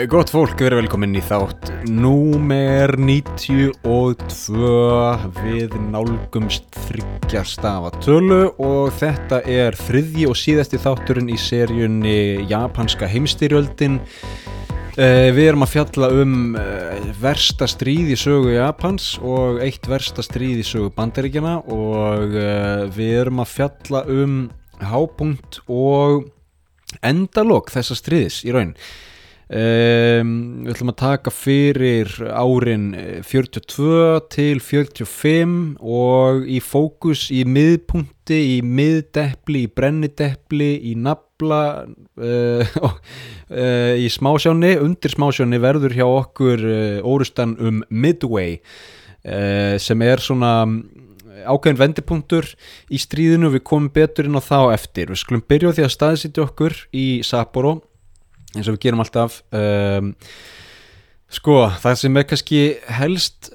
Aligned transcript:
Eh, 0.00 0.06
Gott 0.08 0.30
fólk, 0.32 0.54
verið 0.56 0.78
velkomin 0.78 1.12
í 1.18 1.20
þátt 1.20 1.66
Númer 1.92 2.94
92 2.96 4.68
Við 5.42 5.74
nálgumst 5.90 6.70
þryggja 6.86 7.42
stafa 7.44 7.90
tölu 8.00 8.46
og 8.64 8.94
þetta 8.96 9.42
er 9.44 9.76
þriðji 9.76 10.24
og 10.30 10.38
síðasti 10.40 10.80
þátturinn 10.80 11.28
í 11.28 11.36
seríunni 11.36 12.46
Japanska 12.48 13.10
heimstyrjöldin. 13.12 13.98
Uh, 14.96 15.28
Við 15.36 15.50
erum 15.50 15.66
að 15.66 15.72
fjalla 15.74 16.10
um 16.22 16.56
uh, 16.56 17.12
versta 17.20 17.68
stríð 17.68 18.14
í 18.14 18.18
sögu 18.22 18.56
Japans 18.56 19.10
og 19.20 19.60
eitt 19.66 19.84
versta 19.90 20.24
stríð 20.24 20.64
í 20.64 20.66
sögu 20.70 20.94
bandaríkjana 20.96 21.58
og 21.76 22.40
við 22.96 23.20
erum 23.26 23.44
að 23.44 23.52
fjalla 23.58 24.04
um 24.08 24.40
hápunkt 24.80 25.60
og 25.68 26.24
endalok 27.04 27.68
þessa 27.76 28.00
stríðis 28.00 28.40
í 28.48 28.56
raun 28.56 28.76
Um, 29.50 30.62
við 30.62 30.76
ætlum 30.76 30.92
að 30.92 30.98
taka 31.00 31.30
fyrir 31.34 32.10
árin 32.22 32.92
42 33.26 34.20
til 34.30 34.60
45 34.62 35.56
og 35.82 36.44
í 36.46 36.60
fókus 36.62 37.24
í 37.34 37.40
miðpunkti, 37.50 38.38
í 38.38 38.60
miðdeppli, 38.62 39.64
í 39.66 39.72
brennideppli, 39.74 40.70
í 40.92 40.94
nafla 40.94 41.60
uh, 42.30 42.78
uh, 42.78 43.98
í 43.98 44.06
smásjáni, 44.14 44.76
undir 44.86 45.16
smásjáni 45.16 45.58
verður 45.66 45.98
hjá 45.98 46.06
okkur 46.06 46.64
uh, 46.70 47.10
orustan 47.10 47.58
um 47.58 47.82
Midway 47.90 48.60
sem 49.20 50.00
er 50.00 50.22
svona 50.24 50.62
ákveðin 51.44 51.76
vendipunktur 51.76 52.46
í 52.88 52.96
stríðinu. 52.96 53.50
Við 53.52 53.66
komum 53.68 53.90
betur 53.92 54.30
inn 54.30 54.38
á 54.38 54.40
þá 54.40 54.72
eftir. 54.72 55.10
Við 55.12 55.20
skulum 55.20 55.42
byrja 55.44 55.68
á 55.68 55.76
því 55.76 55.84
að 55.84 55.92
staðsýtja 55.92 56.44
okkur 56.46 56.78
í 56.96 57.04
Sapporo 57.28 57.74
eins 58.56 58.66
og 58.66 58.76
við 58.76 58.82
gerum 58.86 59.02
alltaf 59.04 59.40
um, 59.54 60.14
sko 61.30 61.62
það 61.82 61.98
sem 62.02 62.18
er 62.18 62.28
kannski 62.28 62.62
helst 63.00 63.50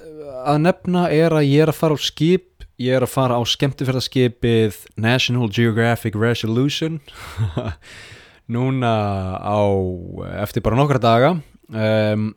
að 0.46 0.62
nefna 0.64 1.08
er 1.12 1.34
að 1.36 1.48
ég 1.48 1.64
er 1.64 1.72
að 1.72 1.80
fara 1.80 1.98
á 1.98 2.00
skip 2.00 2.56
ég 2.80 2.96
er 2.96 3.04
að 3.04 3.12
fara 3.14 3.38
á 3.40 3.42
skemmtifærdaskipið 3.48 4.82
National 5.00 5.48
Geographic 5.48 6.16
Resolution. 6.16 7.00
Núna 8.52 8.92
á 9.42 9.60
eftir 10.44 10.62
bara 10.62 10.78
nokkra 10.78 11.00
daga 11.02 11.32
um, 11.34 12.28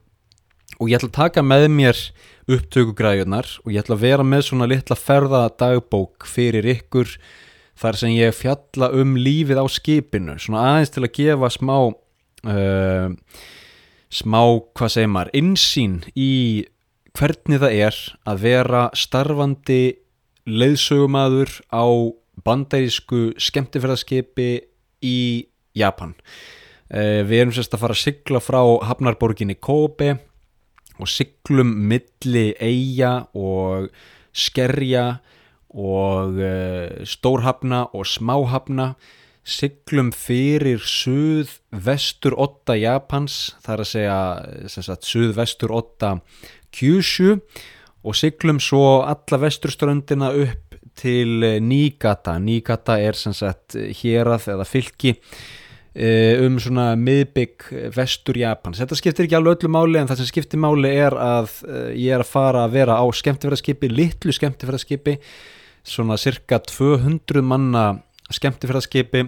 og 0.80 0.90
ég 0.90 0.98
ætla 0.98 1.12
að 1.12 1.18
taka 1.20 1.44
með 1.46 1.68
mér 1.76 2.00
upptökugræðunar 2.50 3.52
og 3.62 3.70
ég 3.76 3.84
ætla 3.84 3.98
að 4.00 4.06
vera 4.08 4.26
með 4.26 4.48
svona 4.48 4.70
litla 4.72 4.98
ferðadagbók 4.98 6.26
fyrir 6.26 6.66
ykkur 6.72 7.12
þar 7.80 8.00
sem 8.00 8.16
ég 8.16 8.34
fjalla 8.34 8.90
um 8.98 9.14
lífið 9.20 9.62
á 9.62 9.66
skipinu 9.70 10.40
svona 10.42 10.66
aðeins 10.72 10.96
til 10.96 11.04
að 11.06 11.14
gefa 11.20 11.52
smá 11.54 11.76
uh, 12.48 13.10
smá, 14.10 14.42
hvað 14.76 14.94
segir 14.94 15.12
maður, 15.14 15.34
insýn 15.40 16.00
í 16.16 16.32
hvernig 17.18 17.62
það 17.62 17.76
er 17.88 18.00
að 18.30 18.44
vera 18.46 18.84
starfandi 18.98 19.82
leiðsögumadur 20.50 21.52
á 21.70 21.86
bandærisku 22.46 23.34
skemmtifræðaskipi 23.42 24.50
í 25.06 25.20
Japan. 25.78 26.16
Uh, 26.90 27.22
við 27.28 27.44
erum 27.44 27.54
sérst 27.56 27.76
að 27.76 27.84
fara 27.84 27.98
að 27.98 28.04
sigla 28.04 28.42
frá 28.42 28.62
Hafnarborginni 28.90 29.60
Kobe 29.62 30.16
og 31.00 31.08
siglum 31.08 31.72
milli 31.90 32.50
eiga 32.60 33.30
og 33.38 33.92
skerja 34.36 35.20
og 35.70 36.40
uh, 36.42 37.06
stórhafna 37.06 37.86
og 37.94 38.08
smáhafna 38.10 38.94
siglum 39.50 40.12
fyrir 40.16 40.82
suð 40.86 41.58
vestur 41.74 42.36
8 42.38 42.78
Japans 42.80 43.40
þar 43.66 43.84
að 43.84 43.92
segja 43.92 44.18
sagt, 44.70 45.08
suð 45.08 45.36
vestur 45.38 45.74
8 45.76 46.16
Kyushu 46.76 47.38
og 48.06 48.16
siglum 48.16 48.62
svo 48.64 49.02
alla 49.04 49.40
vesturströndina 49.42 50.32
upp 50.32 50.78
til 51.00 51.42
Niigata. 51.64 52.38
Niigata 52.40 53.00
er 53.00 53.18
sagt 53.18 53.76
hérað 54.02 54.50
eða 54.54 54.68
fylki 54.68 55.16
um 56.46 56.60
svona 56.62 56.94
miðbygg 57.00 57.66
vestur 57.96 58.38
Japans. 58.40 58.80
Þetta 58.80 58.98
skiptir 59.00 59.26
ekki 59.26 59.38
alveg 59.40 59.58
öllu 59.58 59.72
máli 59.74 60.00
en 60.00 60.08
það 60.08 60.22
sem 60.22 60.30
skiptir 60.30 60.62
máli 60.62 60.92
er 60.94 61.16
að 61.18 61.56
ég 61.98 62.14
er 62.14 62.24
að 62.24 62.30
fara 62.30 62.68
að 62.68 62.76
vera 62.78 63.00
á 63.02 63.06
skemmtifæraskipi, 63.10 63.90
litlu 63.92 64.36
skemmtifæraskipi 64.36 65.18
svona 65.84 66.20
cirka 66.22 66.60
200 66.70 67.44
manna 67.44 67.88
skemmtifæraskipi 68.30 69.26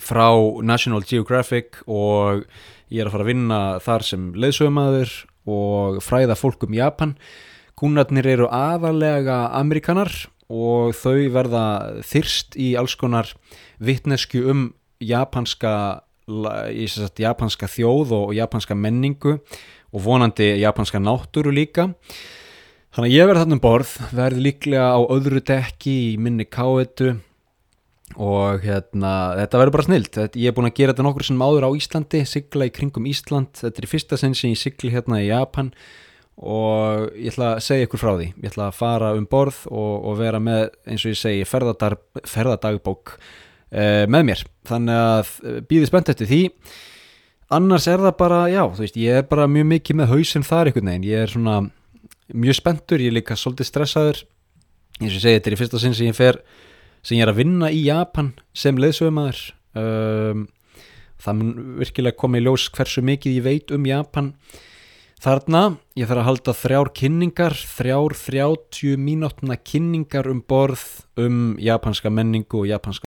frá 0.00 0.28
National 0.62 1.04
Geographic 1.06 1.80
og 1.86 2.44
ég 2.92 3.02
er 3.02 3.08
að 3.08 3.16
fara 3.16 3.26
að 3.26 3.30
vinna 3.32 3.60
þar 3.84 4.06
sem 4.06 4.28
leiðsögumæður 4.38 5.12
og 5.50 5.98
fræða 6.04 6.36
fólk 6.38 6.66
um 6.66 6.76
Japan. 6.76 7.16
Kúnarnir 7.78 8.26
eru 8.30 8.48
aðalega 8.48 9.48
amerikanar 9.58 10.12
og 10.52 10.94
þau 10.96 11.28
verða 11.34 11.64
þyrst 12.06 12.58
í 12.60 12.74
alls 12.78 12.94
konar 13.00 13.32
vittnesku 13.82 14.44
um 14.50 14.66
japanska, 15.02 16.04
sagt, 16.88 17.20
japanska 17.20 17.68
þjóð 17.68 18.14
og 18.18 18.34
japanska 18.36 18.76
menningu 18.78 19.38
og 19.94 20.02
vonandi 20.04 20.54
japanska 20.62 21.00
náttúru 21.02 21.52
líka. 21.54 21.90
Þannig 22.94 23.10
að 23.10 23.16
ég 23.16 23.28
verði 23.28 23.42
þarna 23.42 23.56
um 23.56 23.62
borð 23.62 23.92
verði 24.14 24.42
líklega 24.48 24.90
á 24.94 25.00
öðru 25.02 25.40
dekki 25.42 25.94
í 26.14 26.18
minni 26.22 26.46
káetu 26.46 27.16
og 28.12 28.62
hérna, 28.62 29.10
þetta 29.40 29.60
verður 29.60 29.74
bara 29.74 29.86
snilt. 29.88 30.18
Ég 30.38 30.50
er 30.50 30.54
búin 30.54 30.68
að 30.68 30.76
gera 30.78 30.94
þetta 30.94 31.06
nokkur 31.06 31.26
sem 31.26 31.42
áður 31.42 31.66
á 31.66 31.70
Íslandi 31.74 32.22
sigla 32.28 32.68
í 32.68 32.72
kringum 32.74 33.08
Ísland, 33.10 33.54
þetta 33.58 33.82
er 33.82 33.90
fyrsta 33.90 34.18
sinn 34.20 34.36
sem 34.38 34.52
ég 34.52 34.60
sigli 34.60 34.92
hérna 34.94 35.22
í 35.22 35.30
Japan. 35.30 35.72
Og 36.34 37.14
ég 37.14 37.30
ætla 37.30 37.52
að 37.54 37.64
segja 37.66 37.86
ykkur 37.86 38.02
frá 38.02 38.12
því. 38.16 38.28
Ég 38.42 38.50
ætla 38.50 38.68
að 38.68 38.78
fara 38.78 39.12
um 39.14 39.26
borð 39.30 39.60
og, 39.70 39.92
og 40.10 40.16
vera 40.18 40.40
með 40.42 40.64
eins 40.90 41.04
og 41.06 41.14
ég 41.14 41.20
segi 41.20 41.44
ferðadag, 41.46 42.00
ferðadagbók 42.26 43.14
eh, 43.14 44.02
með 44.10 44.26
mér. 44.30 44.42
Þannig 44.66 45.00
að 45.04 45.30
eh, 45.44 45.60
býði 45.70 45.90
spennt 45.90 46.10
eftir 46.10 46.30
því. 46.30 46.42
Annars 47.54 47.86
er 47.90 48.02
það 48.02 48.16
bara, 48.18 48.42
já, 48.50 48.62
þú 48.66 48.82
veist 48.82 48.98
ég 48.98 49.20
er 49.20 49.26
bara 49.30 49.46
mjög 49.50 49.70
mikið 49.70 49.98
með 50.00 50.10
hausinn 50.10 50.46
þar 50.46 50.70
einhvern 50.70 50.90
veginn. 50.90 51.08
Ég 51.10 51.22
er 51.22 51.34
svona 51.34 51.56
mjög 52.34 52.58
spenntur, 52.58 53.02
ég 53.04 53.12
er 53.12 53.18
líka 53.20 53.38
svolítið 53.38 53.70
stressaður. 53.70 54.22
Eins 54.98 55.10
og 55.10 55.18
ég 55.18 55.22
segi, 55.22 55.38
þetta 55.38 55.52
er 55.52 55.60
fyrsta 55.60 55.82
sinn 55.82 55.94
sem 55.94 56.10
ég 56.10 56.18
fer 56.18 56.40
sem 57.04 57.18
ég 57.18 57.26
er 57.26 57.32
að 57.34 57.42
vinna 57.42 57.68
í 57.68 57.84
Japan 57.84 58.32
sem 58.56 58.78
leðsögumæður 58.80 59.40
um, 59.76 60.46
það 61.20 61.40
mun 61.40 61.74
virkilega 61.80 62.20
koma 62.20 62.40
í 62.40 62.44
ljós 62.44 62.70
hversu 62.72 63.04
mikið 63.04 63.36
ég 63.38 63.44
veit 63.44 63.74
um 63.74 63.84
Japan. 63.88 64.32
Þarna 65.24 65.62
ég 65.96 66.08
þarf 66.08 66.20
að 66.20 66.28
halda 66.28 66.54
þrjár 66.58 66.90
kynningar 66.98 67.54
þrjár 67.56 68.16
30 68.18 68.98
mínútna 69.00 69.56
kynningar 69.56 70.28
um 70.28 70.42
borð 70.44 70.82
um 71.20 71.54
japanska 71.60 72.12
menningu 72.12 72.64
og 72.64 72.68
japanska 72.68 73.08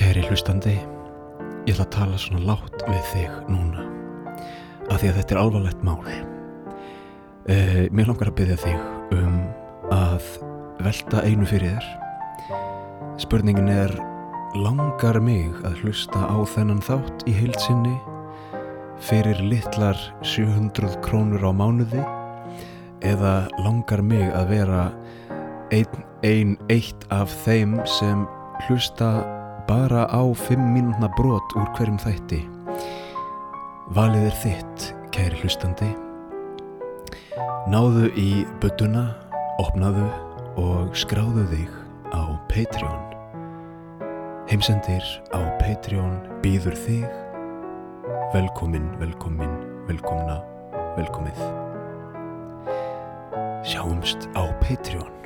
Kæri 0.00 0.26
hlustandi 0.26 0.74
ég 0.74 1.76
ætla 1.76 1.86
að 1.86 1.94
tala 2.00 2.18
svona 2.18 2.42
látt 2.50 2.82
við 2.88 3.02
þig 3.12 3.40
núna 3.52 3.86
af 4.90 5.00
því 5.00 5.10
að 5.10 5.18
þetta 5.20 5.34
er 5.34 5.40
alvarlegt 5.40 5.82
mál. 5.86 6.02
Uh, 7.50 7.86
mér 7.94 8.10
langar 8.10 8.30
að 8.30 8.36
byggja 8.40 8.58
þig 8.64 9.16
um 9.16 9.38
að 9.94 10.28
velta 10.84 11.24
einu 11.24 11.48
fyrir 11.48 11.76
þér. 11.76 11.88
Spurningin 13.20 13.70
er 13.72 13.94
langar 14.58 15.20
mig 15.22 15.50
að 15.66 15.82
hlusta 15.84 16.26
á 16.26 16.36
þennan 16.54 16.82
þátt 16.84 17.26
í 17.30 17.34
heilsinni 17.36 17.96
fyrir 19.00 19.38
litlar 19.46 19.98
700 20.26 20.98
krónur 21.04 21.44
á 21.46 21.52
mánuði? 21.54 22.02
Eða 23.06 23.48
langar 23.64 24.02
mig 24.04 24.26
að 24.36 24.54
vera 24.56 24.84
einn 25.72 26.06
ein 26.26 26.56
eitt 26.68 27.06
af 27.14 27.32
þeim 27.46 27.78
sem 27.88 28.26
hlusta 28.66 29.22
bara 29.68 30.04
á 30.10 30.22
5 30.36 30.60
mínúna 30.74 31.08
brot 31.16 31.54
úr 31.56 31.68
hverjum 31.78 32.00
þætti 32.02 32.42
Valið 33.90 34.26
er 34.28 34.34
þitt, 34.38 34.82
kæri 35.10 35.38
hlustandi. 35.40 35.88
Náðu 37.72 38.04
í 38.14 38.44
buttuna, 38.62 39.08
opnaðu 39.58 40.04
og 40.62 40.94
skráðu 40.94 41.42
þig 41.50 41.72
á 42.14 42.38
Patreon. 42.52 43.02
Heimsendir 44.46 45.02
á 45.34 45.42
Patreon 45.58 46.20
býður 46.38 46.78
þig. 46.86 47.08
Velkomin, 48.30 48.86
velkomin, 49.02 49.58
velkomna, 49.90 50.38
velkomið. 50.94 51.42
Sjáumst 53.66 54.30
á 54.38 54.46
Patreon. 54.62 55.19